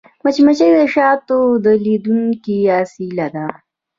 [0.23, 3.45] مچمچۍ د شاتو تولیدوونکې اصلیه ده